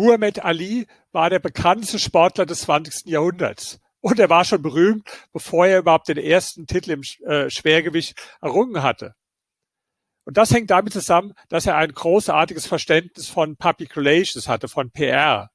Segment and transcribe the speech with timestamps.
[0.00, 3.04] Muhammad Ali war der bekannteste Sportler des 20.
[3.04, 3.80] Jahrhunderts.
[4.00, 8.82] Und er war schon berühmt, bevor er überhaupt den ersten Titel im äh, Schwergewicht errungen
[8.82, 9.14] hatte.
[10.24, 14.90] Und das hängt damit zusammen, dass er ein großartiges Verständnis von Public Relations hatte, von
[14.90, 15.50] PR.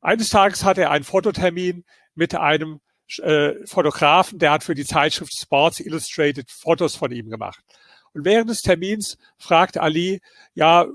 [0.00, 1.84] Eines Tages hatte er einen Fototermin
[2.14, 2.80] mit einem
[3.18, 7.58] äh, Fotografen, der hat für die Zeitschrift Sports Illustrated Fotos von ihm gemacht.
[8.12, 10.20] Und während des Termins fragt Ali,
[10.54, 10.86] ja,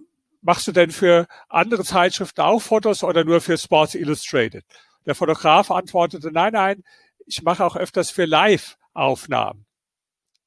[0.42, 4.66] machst du denn für andere Zeitschriften auch Fotos oder nur für Sports Illustrated?
[5.06, 6.84] Der Fotograf antwortete, nein, nein,
[7.26, 9.66] ich mache auch öfters für Live-Aufnahmen.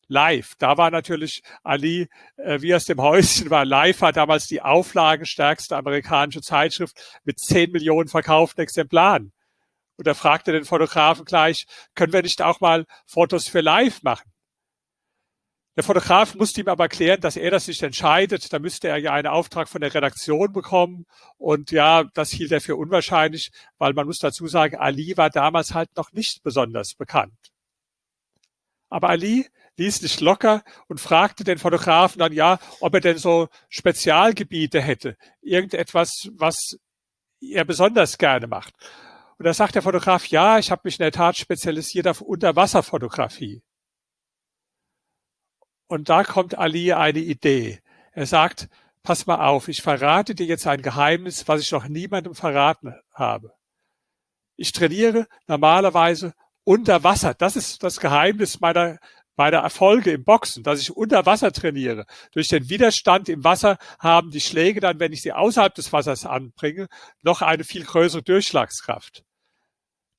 [0.07, 3.65] Live, da war natürlich Ali äh, wie aus dem Häuschen war.
[3.65, 9.33] Live war damals die auflagenstärkste amerikanische Zeitschrift mit 10 Millionen verkauften Exemplaren.
[9.97, 14.34] Und er fragte den Fotografen gleich, können wir nicht auch mal Fotos für Live machen?
[15.77, 18.53] Der Fotograf musste ihm aber erklären, dass er das nicht entscheidet.
[18.53, 21.05] Da müsste er ja einen Auftrag von der Redaktion bekommen.
[21.37, 25.75] Und ja, das hielt er für unwahrscheinlich, weil man muss dazu sagen, Ali war damals
[25.75, 27.35] halt noch nicht besonders bekannt.
[28.89, 33.49] Aber Ali ließ nicht locker und fragte den Fotografen dann ja, ob er denn so
[33.69, 35.17] Spezialgebiete hätte.
[35.43, 36.79] Irgendetwas, was
[37.41, 38.75] er besonders gerne macht.
[39.39, 43.63] Und da sagt der Fotograf, ja, ich habe mich in der Tat spezialisiert auf Unterwasserfotografie.
[45.87, 47.81] Und da kommt Ali eine Idee.
[48.13, 48.69] Er sagt,
[49.03, 53.53] pass mal auf, ich verrate dir jetzt ein Geheimnis, was ich noch niemandem verraten habe.
[54.57, 57.35] Ich trainiere normalerweise unter Wasser.
[57.35, 58.99] Das ist das Geheimnis meiner,
[59.37, 62.07] meiner Erfolge im Boxen, dass ich unter Wasser trainiere.
[62.33, 66.25] Durch den Widerstand im Wasser haben die Schläge dann, wenn ich sie außerhalb des Wassers
[66.25, 66.89] anbringe,
[67.23, 69.25] noch eine viel größere Durchschlagskraft.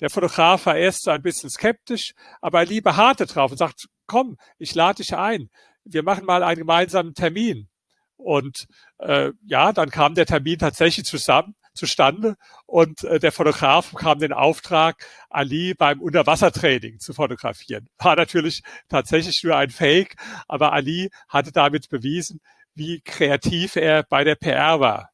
[0.01, 3.87] Der Fotograf war erst so ein bisschen skeptisch, aber er lieber harte drauf und sagt,
[4.07, 5.49] komm, ich lade dich ein.
[5.83, 7.69] Wir machen mal einen gemeinsamen Termin.
[8.17, 8.67] Und
[8.99, 14.33] äh, ja, dann kam der Termin tatsächlich zusammen zustande und äh, der Fotograf bekam den
[14.33, 17.89] Auftrag, Ali beim Unterwassertraining zu fotografieren.
[17.97, 20.15] War natürlich tatsächlich nur ein Fake,
[20.47, 22.39] aber Ali hatte damit bewiesen,
[22.73, 25.09] wie kreativ er bei der PR war.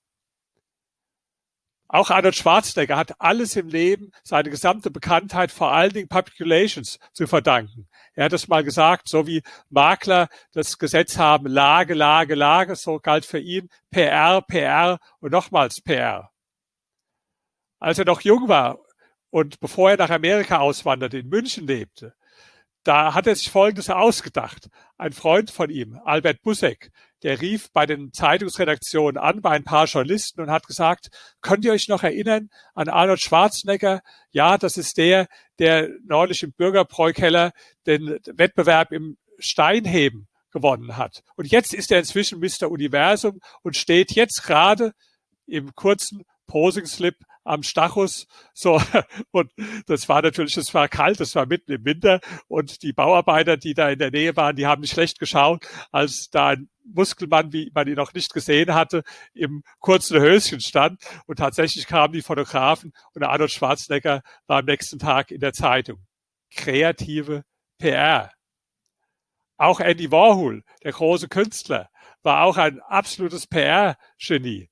[1.88, 7.00] Auch Arnold Schwarzenegger hat alles im Leben, seine gesamte Bekanntheit vor allen Dingen Public Relations
[7.12, 7.90] zu verdanken.
[8.14, 13.00] Er hat es mal gesagt, so wie Makler das Gesetz haben, Lage, Lage, Lage, so
[13.00, 16.30] galt für ihn PR, PR und nochmals PR.
[17.80, 18.80] Als er noch jung war
[19.30, 22.14] und bevor er nach Amerika auswanderte, in München lebte,
[22.84, 24.70] da hat er sich Folgendes ausgedacht.
[24.98, 26.92] Ein Freund von ihm, Albert Busseck,
[27.24, 31.10] der rief bei den Zeitungsredaktionen an, bei ein paar Journalisten und hat gesagt,
[31.42, 34.02] könnt ihr euch noch erinnern an Arnold Schwarzenegger?
[34.32, 35.28] Ja, das ist der,
[35.60, 37.52] der neulich im Bürgerbräukeller
[37.86, 41.24] den Wettbewerb im Steinheben gewonnen hat.
[41.36, 42.70] Und jetzt ist er inzwischen Mr.
[42.70, 44.94] Universum und steht jetzt gerade
[45.46, 48.28] im kurzen Posing-Slip am Stachus.
[48.54, 48.82] So,
[49.32, 49.52] und
[49.88, 53.74] das war natürlich, es war kalt, es war mitten im Winter und die Bauarbeiter, die
[53.74, 57.72] da in der Nähe waren, die haben nicht schlecht geschaut, als da ein Muskelmann, wie
[57.74, 59.04] man ihn noch nicht gesehen hatte,
[59.34, 61.02] im kurzen Höschen stand.
[61.26, 66.00] Und tatsächlich kamen die Fotografen und Arnold Schwarzenegger war am nächsten Tag in der Zeitung.
[66.54, 67.44] Kreative
[67.78, 68.32] PR.
[69.58, 71.90] Auch Andy Warhol, der große Künstler,
[72.24, 74.71] war auch ein absolutes PR-Genie.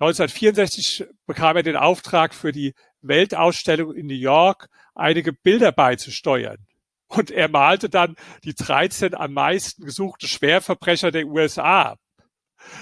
[0.00, 6.66] 1964 bekam er den Auftrag für die Weltausstellung in New York einige Bilder beizusteuern.
[7.08, 11.96] Und er malte dann die 13 am meisten gesuchte Schwerverbrecher der USA.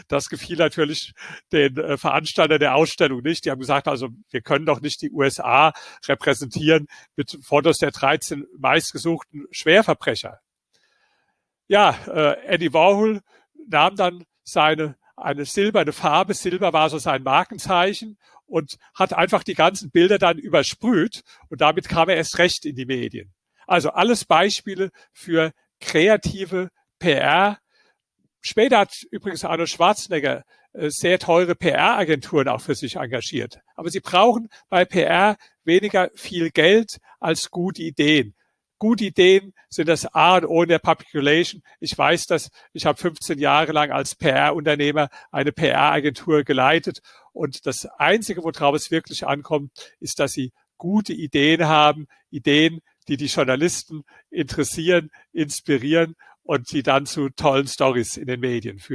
[0.08, 1.12] Das gefiel natürlich
[1.52, 3.44] den äh, Veranstalter der Ausstellung nicht.
[3.44, 5.72] Die haben gesagt, also wir können doch nicht die USA
[6.06, 10.40] repräsentieren mit Fotos der 13 meistgesuchten Schwerverbrecher.
[11.68, 13.20] Ja, äh, Eddie Warhol
[13.68, 16.34] nahm dann seine eine silberne Farbe.
[16.34, 21.88] Silber war so sein Markenzeichen und hat einfach die ganzen Bilder dann übersprüht und damit
[21.88, 23.32] kam er erst recht in die Medien.
[23.66, 27.58] Also alles Beispiele für kreative PR.
[28.40, 33.60] Später hat übrigens Arnold Schwarzenegger äh, sehr teure PR-Agenturen auch für sich engagiert.
[33.74, 38.36] Aber sie brauchen bei PR weniger viel Geld als gute Ideen
[38.78, 41.62] gute Ideen sind das A und O in der Public Relation.
[41.80, 42.50] Ich weiß das.
[42.72, 47.00] Ich habe 15 Jahre lang als PR-Unternehmer eine PR-Agentur geleitet.
[47.32, 53.16] Und das Einzige, worauf es wirklich ankommt, ist, dass sie gute Ideen haben, Ideen, die
[53.16, 58.94] die Journalisten interessieren, inspirieren und die dann zu tollen Stories in den Medien führen.